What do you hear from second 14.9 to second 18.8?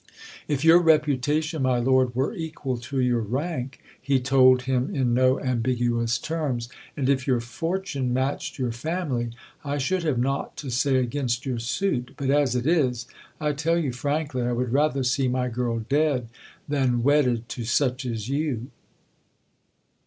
see my girl dead than wedded to such as you."